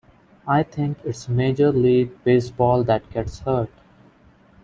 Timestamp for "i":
0.47-0.63